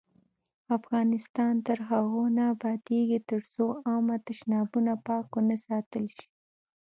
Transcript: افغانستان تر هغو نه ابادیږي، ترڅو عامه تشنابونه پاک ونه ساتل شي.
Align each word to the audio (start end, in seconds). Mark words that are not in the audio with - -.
افغانستان 0.77 1.53
تر 1.67 1.77
هغو 1.89 2.23
نه 2.37 2.43
ابادیږي، 2.53 3.19
ترڅو 3.29 3.65
عامه 3.87 4.15
تشنابونه 4.27 4.93
پاک 5.07 5.25
ونه 5.33 5.57
ساتل 5.67 6.05
شي. 6.17 6.27